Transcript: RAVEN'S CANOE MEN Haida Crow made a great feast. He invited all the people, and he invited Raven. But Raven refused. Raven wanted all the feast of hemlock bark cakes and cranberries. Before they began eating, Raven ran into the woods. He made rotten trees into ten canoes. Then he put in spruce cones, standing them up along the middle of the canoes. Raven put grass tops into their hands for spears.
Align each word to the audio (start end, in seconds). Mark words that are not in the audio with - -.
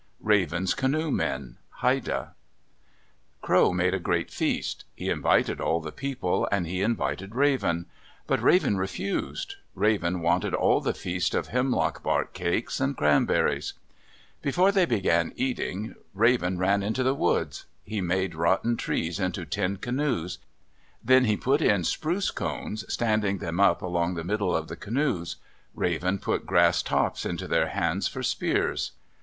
RAVEN'S 0.19 0.73
CANOE 0.73 1.11
MEN 1.11 1.57
Haida 1.73 2.33
Crow 3.43 3.71
made 3.71 3.93
a 3.93 3.99
great 3.99 4.31
feast. 4.31 4.83
He 4.95 5.11
invited 5.11 5.61
all 5.61 5.79
the 5.79 5.91
people, 5.91 6.49
and 6.51 6.65
he 6.65 6.81
invited 6.81 7.35
Raven. 7.35 7.85
But 8.25 8.41
Raven 8.41 8.77
refused. 8.77 9.57
Raven 9.75 10.21
wanted 10.21 10.55
all 10.55 10.81
the 10.81 10.95
feast 10.95 11.35
of 11.35 11.49
hemlock 11.49 12.01
bark 12.01 12.33
cakes 12.33 12.79
and 12.79 12.97
cranberries. 12.97 13.73
Before 14.41 14.71
they 14.71 14.85
began 14.87 15.33
eating, 15.35 15.93
Raven 16.15 16.57
ran 16.57 16.81
into 16.81 17.03
the 17.03 17.13
woods. 17.13 17.65
He 17.83 18.01
made 18.01 18.33
rotten 18.33 18.77
trees 18.77 19.19
into 19.19 19.45
ten 19.45 19.77
canoes. 19.77 20.39
Then 21.03 21.25
he 21.25 21.37
put 21.37 21.61
in 21.61 21.83
spruce 21.83 22.31
cones, 22.31 22.91
standing 22.91 23.37
them 23.37 23.59
up 23.59 23.83
along 23.83 24.15
the 24.15 24.23
middle 24.23 24.55
of 24.55 24.67
the 24.67 24.75
canoes. 24.75 25.35
Raven 25.75 26.17
put 26.17 26.47
grass 26.47 26.81
tops 26.81 27.23
into 27.23 27.47
their 27.47 27.67
hands 27.67 28.07
for 28.07 28.23
spears. 28.23 28.93